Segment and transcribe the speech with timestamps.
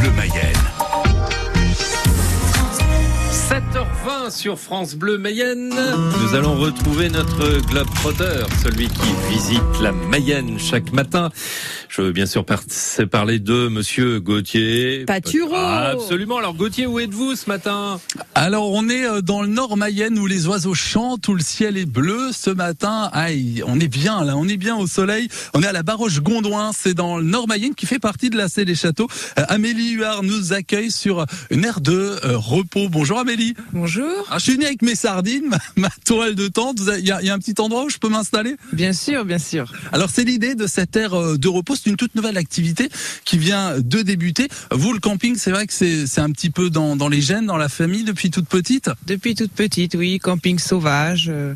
[0.00, 0.59] Bleu Mayenne.
[4.20, 5.72] 7h20 sur France Bleu Mayenne.
[6.22, 11.30] Nous allons retrouver notre globe-trotter, celui qui visite la Mayenne chaque matin.
[11.88, 12.62] Je veux bien sûr par
[13.10, 15.04] parler de Monsieur Gauthier.
[15.06, 16.38] Paturo Ah, Absolument.
[16.38, 18.00] Alors Gauthier, où êtes-vous ce matin?
[18.34, 21.76] Alors on est euh, dans le nord Mayenne où les oiseaux chantent, où le ciel
[21.76, 23.10] est bleu ce matin.
[23.12, 25.28] Aïe, on est bien là, on est bien au soleil.
[25.54, 28.36] On est à la Baroche Gondouin, c'est dans le nord Mayenne qui fait partie de
[28.36, 29.08] la C des Châteaux.
[29.38, 31.92] Euh, Amélie Huard nous accueille sur une aire de
[32.24, 32.88] euh, repos.
[32.88, 33.54] Bonjour Amélie.
[33.72, 34.19] Bonjour.
[34.34, 36.78] Je suis venu avec mes sardines, ma, ma toile de tente.
[36.98, 38.56] Il y, a- il y a un petit endroit où je peux m'installer?
[38.72, 39.72] Bien sûr, bien sûr.
[39.92, 42.88] Alors c'est l'idée de cette aire euh, de repos, c'est une toute nouvelle activité
[43.24, 44.48] qui vient de débuter.
[44.70, 47.56] Vous, le camping, c'est vrai que c'est un petit peu dans, dans les gènes, dans
[47.56, 48.90] la famille depuis toute petite?
[49.06, 51.26] Depuis toute petite, oui, camping sauvage.
[51.28, 51.54] euh,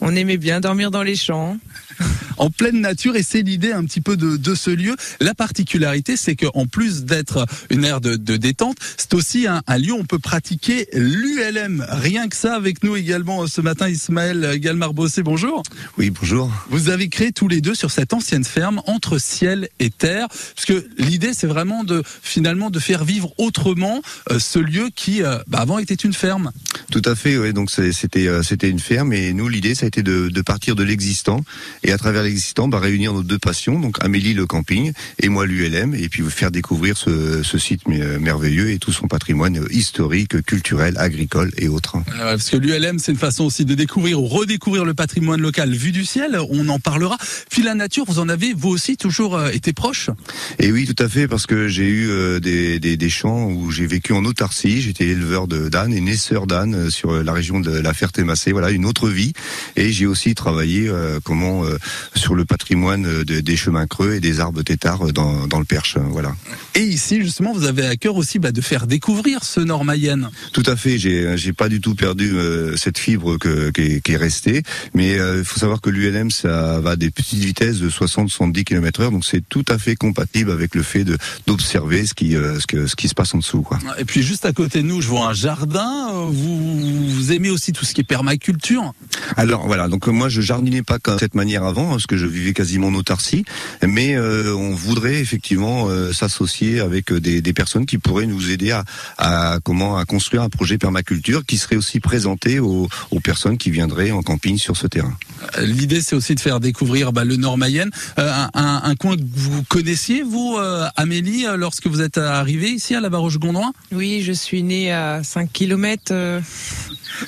[0.00, 1.58] on aimait bien dormir dans les champs.
[2.36, 4.94] en pleine nature et c'est l'idée un petit peu de, de ce lieu.
[5.20, 9.78] La particularité, c'est qu'en plus d'être une aire de, de détente, c'est aussi un, un
[9.78, 11.85] lieu où on peut pratiquer l'ULM.
[11.88, 15.62] Rien que ça, avec nous également ce matin, Ismaël Galmar-Bossé, bonjour.
[15.98, 16.50] Oui, bonjour.
[16.70, 20.66] Vous avez créé tous les deux sur cette ancienne ferme entre ciel et terre, parce
[20.66, 25.38] que l'idée, c'est vraiment de finalement de faire vivre autrement euh, ce lieu qui, euh,
[25.46, 26.50] bah, avant, était une ferme.
[26.90, 27.52] Tout à fait, ouais.
[27.52, 30.76] Donc c'était euh, c'était une ferme et nous l'idée ça a été de, de partir
[30.76, 31.44] de l'existant
[31.82, 35.46] et à travers l'existant bah, réunir nos deux passions, donc Amélie le camping et moi
[35.46, 39.66] l'ULM et puis vous faire découvrir ce, ce site mer- merveilleux et tout son patrimoine
[39.70, 41.75] historique, culturel, agricole et autres.
[42.18, 45.72] Euh, parce que l'ULM, c'est une façon aussi de découvrir ou redécouvrir le patrimoine local
[45.74, 46.38] vu du ciel.
[46.50, 47.16] On en parlera.
[47.50, 50.10] Puis la nature, vous en avez vous aussi toujours euh, été proche?
[50.58, 53.70] Et oui, tout à fait, parce que j'ai eu euh, des, des, des champs où
[53.70, 54.80] j'ai vécu en autarcie.
[54.82, 58.52] J'étais éleveur de d'ânes et naisseur d'ânes euh, sur la région de la Ferté-Massé.
[58.52, 59.32] Voilà, une autre vie.
[59.76, 61.78] Et j'ai aussi travaillé euh, comment euh,
[62.14, 65.96] sur le patrimoine de- des chemins creux et des arbres têtards dans, dans le Perche.
[66.10, 66.34] Voilà.
[66.74, 70.30] Et ici, justement, vous avez à cœur aussi bah, de faire découvrir ce Nord Mayenne.
[70.52, 70.98] Tout à fait.
[70.98, 74.62] J'ai j'ai pas du tout perdu euh, cette fibre que, qui, est, qui est restée.
[74.94, 79.10] Mais il faut savoir que l'ULM ça va à des petites vitesses de 60-70 km/h,
[79.10, 81.04] donc c'est tout à fait compatible avec le fait
[81.46, 83.62] d'observer ce qui euh, ce que ce qui se passe en dessous.
[83.62, 83.78] Quoi.
[83.98, 86.10] Et puis juste à côté de nous, je vois un jardin.
[86.14, 88.92] Euh, Vous, vous aimez aussi tout ce qui est permaculture?
[89.36, 92.26] Alors voilà, donc euh, moi je jardinais pas de cette manière avant, parce que je
[92.26, 93.44] vivais quasiment en autarcie,
[93.86, 98.50] mais euh, on voudrait effectivement euh, s'associer avec euh, des, des personnes qui pourraient nous
[98.50, 98.84] aider à,
[99.18, 103.70] à comment à construire un projet permaculture qui serait aussi présenté aux, aux personnes qui
[103.70, 105.16] viendraient en camping sur ce terrain.
[105.60, 109.16] L'idée, c'est aussi de faire découvrir bah, le Nord Mayenne, Euh, un, un- un coin
[109.16, 113.72] que vous connaissiez, vous, euh, Amélie, euh, lorsque vous êtes arrivée ici à la Baroche-Gondouin.
[113.92, 116.12] Oui, je suis née à 5 km.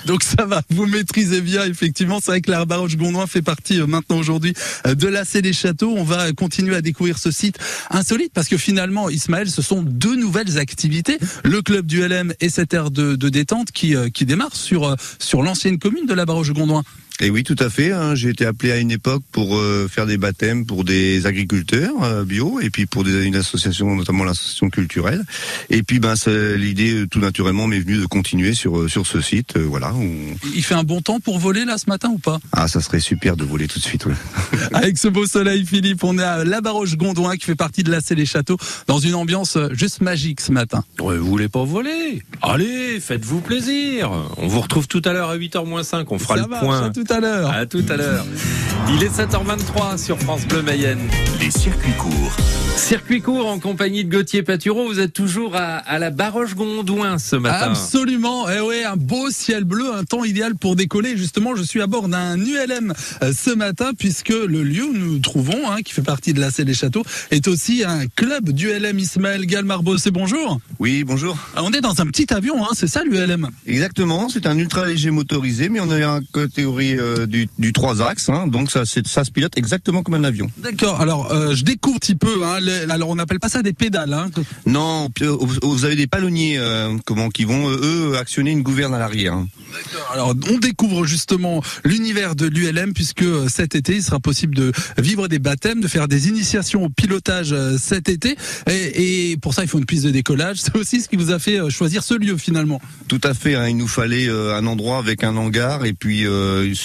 [0.06, 2.18] Donc ça va, vous maîtrisez bien effectivement.
[2.20, 4.54] C'est vrai que la Baroche Gondouin fait partie euh, maintenant aujourd'hui
[4.86, 5.94] euh, de la des Châteaux.
[5.96, 7.58] On va continuer à découvrir ce site
[7.90, 11.18] insolite parce que finalement, Ismaël, ce sont deux nouvelles activités.
[11.44, 15.42] Le club du LM et cette aire de, détente qui, euh, qui démarre sur, sur
[15.42, 16.82] l'ancienne commune de la Baroche Gondouin.
[17.20, 17.90] Et oui, tout à fait.
[17.92, 18.14] hein.
[18.14, 22.24] J'ai été appelé à une époque pour euh, faire des baptêmes pour des agriculteurs euh,
[22.24, 25.24] bio et puis pour des, une association, notamment l'association culturelle.
[25.70, 29.06] Et puis, ben, c'est- l'idée euh, tout naturellement m'est venue de continuer sur euh, sur
[29.06, 29.56] ce site.
[29.56, 29.92] euh, voilà.
[29.94, 32.38] où- Il fait un bon temps pour voler là ce matin ou pas?
[32.52, 34.06] Ah, ça serait super de voler tout de suite.
[34.06, 34.14] ouais.
[34.72, 37.90] Avec ce beau soleil, Philippe, on est à la Baroche Gondouin qui fait partie de
[37.90, 40.82] la des Châteaux dans une ambiance euh, juste magique ce matin.
[41.00, 42.22] Ouais, Vous voulez pas voler?
[42.42, 44.10] Allez, faites-vous plaisir.
[44.38, 46.10] On vous retrouve tout à l'heure à 8h 5.
[46.12, 46.90] On fera Ça le point.
[47.10, 47.50] À tout à l'heure.
[47.50, 48.26] À tout à l'heure.
[48.90, 51.00] Il est 7h23 sur France Bleu Mayenne.
[51.40, 52.36] Les circuits courts.
[52.76, 54.86] Circuit court en compagnie de Gauthier Patureau.
[54.86, 57.72] Vous êtes toujours à, à la Baroche Gondouin ce matin.
[57.72, 58.48] Absolument.
[58.48, 61.16] Eh ouais, un beau ciel bleu, un temps idéal pour décoller.
[61.16, 65.12] Justement, je suis à bord d'un ULM euh, ce matin puisque le lieu où nous
[65.12, 68.98] nous trouvons, hein, qui fait partie de la des Châteaux, est aussi un club d'ULM
[68.98, 69.98] Ismaël Galmarbo.
[69.98, 70.60] C'est bonjour.
[70.78, 71.36] Oui, bonjour.
[71.56, 74.28] Ah, On est dans un petit avion, hein, c'est ça l'ULM Exactement.
[74.28, 78.28] C'est un ultra léger motorisé, mais on a une catégorie euh, du, du 3 axes,
[78.28, 80.50] hein, donc ça, ça se pilote exactement comme un avion.
[80.58, 81.00] D'accord.
[81.00, 82.44] Alors, euh, je découvre un petit peu.
[82.44, 84.12] Hein, les- alors, on n'appelle pas ça des pédales.
[84.12, 84.30] Hein.
[84.66, 88.98] Non, euh, vous avez des palonniers, euh, comment, qui vont eux actionner une gouverne à
[88.98, 89.34] l'arrière.
[89.34, 89.48] hein.
[90.12, 95.28] Alors, on découvre justement l'univers de l'ULM puisque cet été, il sera possible de vivre
[95.28, 98.36] des baptêmes, de faire des initiations au pilotage cet été.
[98.68, 100.56] Et, et pour ça, il faut une piste de décollage.
[100.62, 102.80] C'est aussi ce qui vous a fait choisir ce lieu finalement.
[103.08, 103.56] Tout à fait.
[103.70, 106.24] il nous fallait un endroit avec un hangar et puis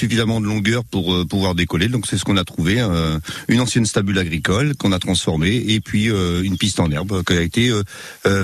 [0.04, 1.88] suffisamment de longueur pour euh, pouvoir décoller.
[1.88, 2.82] Donc c'est ce qu'on a trouvé.
[2.82, 3.18] euh,
[3.48, 7.34] une ancienne stabule agricole qu'on a transformée et puis euh, une piste en herbe qui
[7.34, 7.72] a été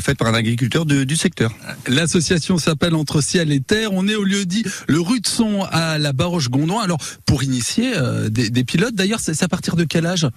[0.02, 1.52] faite par un agriculteur du secteur.
[1.88, 3.92] L'association s'appelle Entre ciel et terre.
[3.92, 6.84] On est au lieu dit le rue de Son à la Baroche Gondouin.
[6.84, 7.94] Alors pour initier
[8.30, 10.28] des, pilotes, d'ailleurs, c'est à partir de quel âge?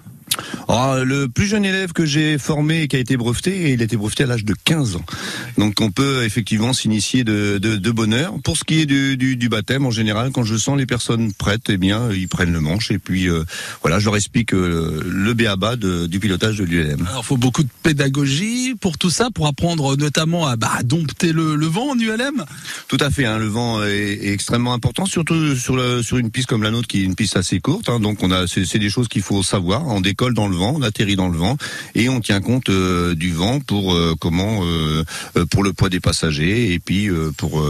[0.67, 3.85] Oh, le plus jeune élève que j'ai formé et qui a été breveté, il a
[3.85, 5.05] été breveté à l'âge de 15 ans.
[5.57, 8.33] Donc on peut effectivement s'initier de, de, de bonne heure.
[8.43, 11.33] Pour ce qui est du, du, du, baptême, en général, quand je sens les personnes
[11.33, 13.43] prêtes, eh bien, ils prennent le manche et puis euh,
[13.81, 17.05] voilà, je leur explique euh, le béaba de, du pilotage de l'ULM.
[17.07, 21.31] Alors, il faut beaucoup de pédagogie pour tout ça, pour apprendre notamment à bah, dompter
[21.33, 22.45] le, le, vent en ULM.
[22.87, 26.31] Tout à fait, hein, le vent est, est, extrêmement important, surtout sur, le, sur une
[26.31, 27.89] piste comme la nôtre qui est une piste assez courte.
[27.89, 29.87] Hein, donc on a, c'est des choses qu'il faut savoir.
[29.87, 30.01] On
[30.31, 31.57] dans le vent, on atterrit dans le vent
[31.95, 35.03] et on tient compte euh, du vent pour euh, comment euh,
[35.51, 37.63] pour le poids des passagers et puis pour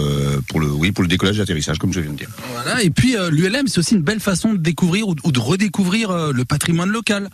[0.47, 2.29] pour le oui pour le décollage et l'atterrissage comme je viens de dire.
[2.51, 6.31] Voilà et puis l'ULM c'est aussi une belle façon de découvrir ou, ou de redécouvrir
[6.33, 7.29] le patrimoine local.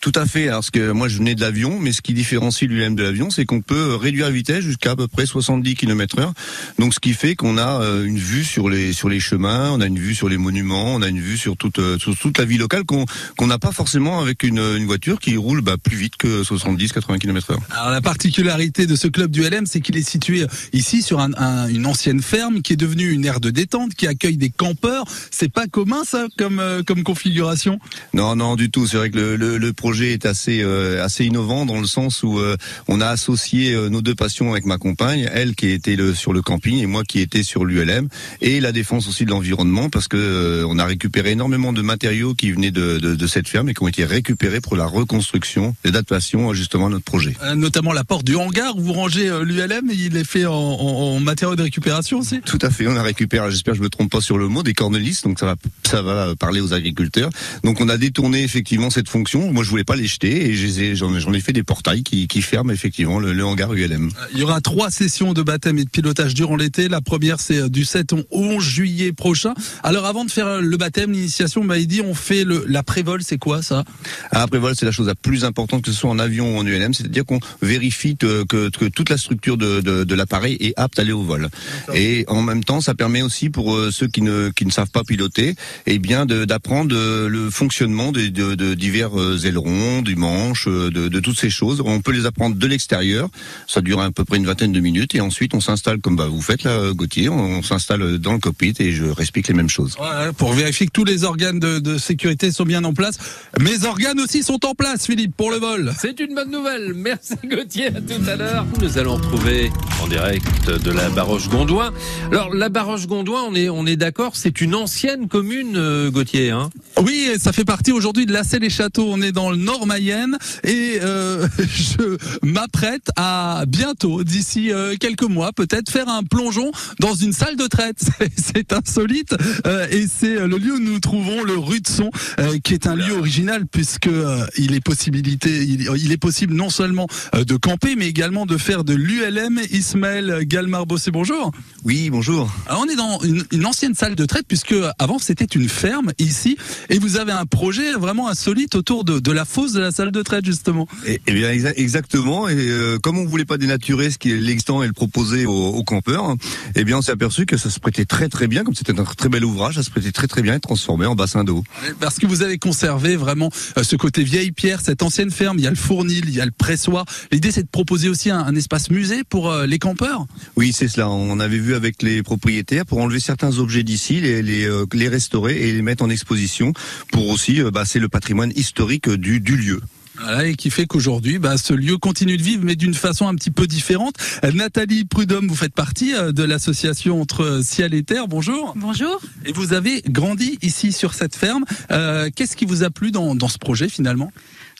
[0.00, 0.48] Tout à fait.
[0.48, 3.30] Alors ce que moi je venais de l'avion, mais ce qui différencie l'ULM de l'avion,
[3.30, 6.32] c'est qu'on peut réduire la vitesse jusqu'à à peu près 70 km/h.
[6.78, 9.86] Donc ce qui fait qu'on a une vue sur les sur les chemins, on a
[9.86, 12.58] une vue sur les monuments, on a une vue sur toute sur toute la vie
[12.58, 13.04] locale qu'on
[13.36, 17.18] qu'on n'a pas forcément avec une, une voiture qui roule bah, plus vite que 70-80
[17.18, 17.58] km/h.
[17.70, 21.32] Alors la particularité de ce club du LM, c'est qu'il est situé ici sur un,
[21.34, 25.04] un, une ancienne ferme qui est devenue une aire de détente, qui accueille des campeurs.
[25.30, 27.78] C'est pas commun ça comme euh, comme configuration?
[28.12, 28.86] Non, non du tout.
[28.86, 32.22] C'est vrai que le, le, le, projet est assez euh, assez innovant dans le sens
[32.22, 32.56] où euh,
[32.88, 36.32] on a associé euh, nos deux passions avec ma compagne, elle qui était le, sur
[36.32, 38.08] le camping et moi qui étais sur l'ULM
[38.40, 42.34] et la défense aussi de l'environnement parce que euh, on a récupéré énormément de matériaux
[42.34, 45.74] qui venaient de, de, de, cette ferme et qui ont été récupérés pour la reconstruction
[45.84, 47.36] et l'adaptation justement à notre projet.
[47.42, 51.16] Euh, notamment la porte du hangar où vous rangez l'ULM, il est fait en, en,
[51.16, 52.40] en, matériaux de récupération aussi?
[52.44, 54.62] Tout à fait, on a récupéré, j'espère que je me trompe pas sur le mot,
[54.62, 57.30] des cornelis, donc ça va ça va parler aux agriculteurs.
[57.62, 59.52] Donc on a détourné effectivement cette fonction.
[59.52, 60.54] Moi je voulais pas les jeter et
[60.94, 64.10] j'en ai, ai, fait des portails qui, qui ferment effectivement le, le, hangar ULM.
[64.32, 66.88] Il y aura trois sessions de baptême et de pilotage durant l'été.
[66.88, 69.54] La première c'est du 7 au 11 juillet prochain.
[69.82, 73.22] Alors avant de faire le baptême, l'initiation, bah, il dit on fait le, la prévol,
[73.22, 73.84] c'est quoi ça?
[74.30, 76.66] Ah, Prévol c'est la chose la plus importante que ce soit en avion ou en
[76.66, 80.74] ULM, c'est-à-dire qu'on vérifie que, que, que, toute la structure de, de, de l'appareil est
[80.76, 81.48] apte à aller au vol.
[81.94, 84.90] Et en même temps, ça permet aussi pour euh, ceux qui ne, qui ne savent
[84.90, 85.54] pas piloter,
[85.86, 91.50] eh bien d'apprendre euh, le fonctionnement de, divers euh, ailerons, du manche, de, toutes ces
[91.50, 91.82] choses.
[91.84, 93.28] On peut les apprendre de l'extérieur.
[93.66, 96.26] Ça dure à peu près une vingtaine de minutes et ensuite on s'installe comme bah,
[96.26, 97.28] vous faites là, Gauthier.
[97.28, 99.96] On s'installe dans le cockpit et je explique les mêmes choses.
[99.98, 103.16] Ouais, pour vérifier que tous les organes de, de, sécurité sont bien en place.
[103.60, 105.92] Mes organes aussi sont en place, Philippe, pour le vol.
[105.98, 106.94] C'est une bonne nouvelle.
[106.94, 107.88] Merci Gauthier.
[107.88, 108.66] À tout à l'heure.
[108.80, 109.70] Nous allons retrouver
[110.02, 111.92] en direct de la Baroche Gondouin.
[112.30, 116.50] Alors la Baroche Gondouin, on est on est d'accord, c'est une ancienne commune, euh, Gauthier.
[116.50, 116.70] Hein?
[117.02, 119.06] Oui, ça fait partie aujourd'hui de Lassay les Châteaux.
[119.08, 125.24] On est dans le Nord Mayenne et euh, je m'apprête à bientôt, d'ici euh, quelques
[125.24, 126.70] mois, peut-être faire un plongeon
[127.00, 127.98] dans une salle de traite.
[128.36, 129.34] C'est insolite
[129.66, 132.86] euh, et c'est le lieu où nous trouvons le rue de Son, euh, qui est
[132.86, 137.56] un lieu original puisque euh, il est possibilité, il, il, est possible non seulement de
[137.56, 139.60] camper, mais également de faire de l'ULM.
[139.70, 141.50] Ismaël Galmar Bossé, bonjour.
[141.84, 142.50] Oui, bonjour.
[142.66, 146.12] Alors on est dans une, une ancienne salle de traite puisque avant c'était une ferme
[146.18, 146.56] ici
[146.88, 150.10] et vous avez un projet vraiment insolite autour de, de la fosse de la salle
[150.10, 150.86] de traite justement.
[151.06, 152.48] Et, et bien exa exactement.
[152.48, 155.52] Et euh, comme on voulait pas dénaturer ce qui est l'existant et le proposer aux,
[155.52, 156.30] aux campeurs,
[156.74, 158.98] et eh bien on s'est aperçu que ça se prêtait très très bien, comme c'était
[158.98, 161.64] un très bel ouvrage, ça se prêtait très très bien et transformé en bassin d'eau.
[162.00, 165.58] Parce que vous avez conservé vraiment euh, ce côté vieille pierre, cette ancienne ferme.
[165.58, 167.04] Il y a le fournil, il y a le pressoir.
[167.32, 170.26] L'idée c'est de proposer aussi un, un, espace musée pour euh, les campeurs.
[170.56, 171.08] Oui, c'est cela.
[171.08, 175.08] On avait vu avec les propriétaires pour enlever certains objets d'ici, les, les, euh, les
[175.08, 176.73] restaurer et les mettre en exposition
[177.12, 179.80] pour aussi, euh, bah, c'est le patrimoine historique du, du lieu.
[180.16, 183.34] Voilà, et qui fait qu'aujourd'hui, bah, ce lieu continue de vivre, mais d'une façon un
[183.34, 184.14] petit peu différente.
[184.54, 188.28] Nathalie Prudhomme, vous faites partie de l'association entre ciel et terre.
[188.28, 188.74] Bonjour.
[188.76, 189.20] Bonjour.
[189.44, 191.64] Et vous avez grandi ici sur cette ferme.
[191.90, 194.30] Euh, Qu'est-ce qui vous a plu dans, dans ce projet finalement?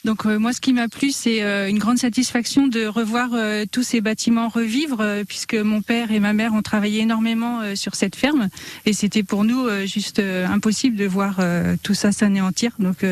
[0.05, 3.65] Donc euh, moi, ce qui m'a plu, c'est euh, une grande satisfaction de revoir euh,
[3.71, 8.17] tous ces bâtiments revivre, puisque mon père et ma mère ont travaillé énormément sur cette
[8.17, 8.49] ferme,
[8.85, 11.41] et c'était pour nous juste impossible de voir
[11.83, 12.73] tout ça s'anéantir.
[12.79, 13.05] Donc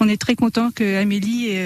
[0.00, 1.56] on est très content que Amélie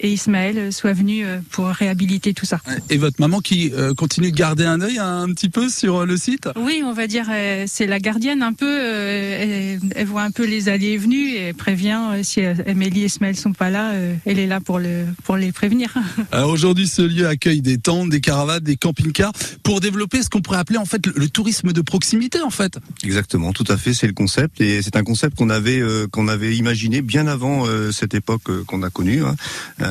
[0.00, 2.60] et Ismaël soit venu pour réhabiliter tout ça.
[2.90, 6.16] Et votre maman qui euh, continue de garder un œil un petit peu sur le
[6.16, 6.48] site?
[6.56, 8.66] Oui, on va dire euh, c'est la gardienne un peu.
[8.66, 9.38] Euh,
[9.78, 13.36] elle, elle, voit un peu les allées et venues et prévient si Amélie et Ismaël
[13.36, 13.92] sont pas là,
[14.24, 15.94] elle est là pour le pour les prévenir.
[16.46, 20.58] Aujourd'hui, ce lieu accueille des tentes, des caravanes, des camping-cars pour développer ce qu'on pourrait
[20.58, 22.78] appeler en fait le, le, tourisme de proximité en fait.
[23.02, 26.56] Exactement, tout à fait, c'est le concept et c'est un concept qu'on avait qu'on avait
[26.56, 29.22] imaginé bien avant cette époque qu'on a connue.
[29.24, 29.34] Hein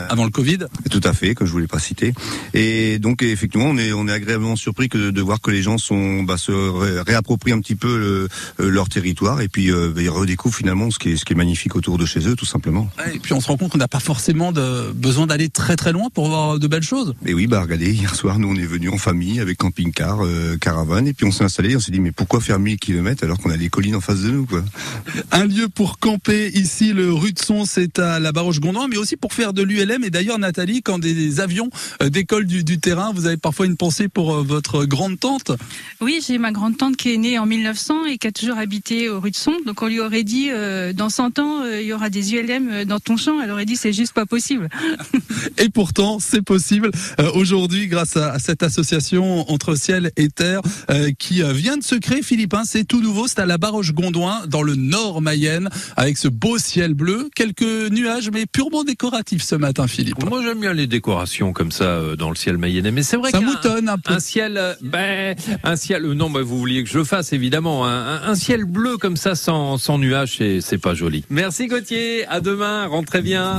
[0.10, 0.60] avant le Covid.
[0.90, 2.14] Tout à fait, que je voulais pas citer.
[2.54, 5.78] Et donc effectivement, on est on est agréablement surpris que de, voir que les gens
[5.78, 8.28] sont bah, se réapproprient un petit peu
[8.60, 11.98] leur territoire et puis ils redécouvrent finalement ce qui est ce qui est magnifique autour
[11.98, 12.90] de chez eux, tout simplement.
[13.14, 15.92] Et puis on se rend compte qu'on n'a pas forcément de besoin d'aller très très
[15.92, 17.14] loin pour voir de belles choses.
[17.26, 20.20] Et oui, bah regardez, hier soir, nous on est venus en famille avec camping-car,
[20.60, 21.76] caravane, et puis on s'est installé.
[21.76, 24.22] On s'est dit mais pourquoi faire 1000 km alors qu'on a des collines en face
[24.22, 24.64] de nous, quoi?
[25.32, 29.18] Un lieu pour camper ici, le rue de Son, c'est à la Baroche-Gondouin, mais aussi
[29.18, 31.70] pour faire de Et d'ailleurs, Nathalie, quand des avions
[32.02, 35.52] euh, décollent du, du, terrain, vous avez parfois une pensée pour euh, votre grande tante?
[36.02, 39.10] Oui, j'ai ma grande tante qui est née en 1900 et qui a toujours habité
[39.10, 39.54] au rue de Son.
[39.66, 43.00] Donc on lui aurait dit, euh, dans 100 ans, il y aura des ULM dans
[43.00, 43.40] ton champ.
[43.42, 44.70] Elle aurait dit, c'est juste pas possible.
[45.58, 46.90] et pourtant, c'est possible
[47.36, 50.62] aujourd'hui grâce à, cette association entre ciel et terre
[51.20, 52.54] qui vient de se créer, Philippe.
[52.54, 56.58] Hein, c'est tout nouveau, c'est à la Baroche-Gondouin, dans le nord Mayenne, avec ce beau
[56.58, 57.30] ciel bleu.
[57.36, 60.24] Quelques nuages, mais purement décoratifs ce matin, Philippe.
[60.24, 63.32] Moi, j'aime bien les décorations comme ça euh, dans le ciel mayennais, mais c'est vrai
[63.32, 64.14] ça moutonne un peu.
[64.14, 66.06] Un ciel, euh, ben, un ciel.
[66.06, 67.86] Euh, non, ben, vous vouliez que je le fasse évidemment.
[67.86, 71.24] Un, ciel bleu comme ça, sans, sans nuages, c'est pas joli.
[71.30, 72.26] Merci Gauthier.
[72.28, 72.88] À demain.
[72.88, 73.54] Rentrez bien.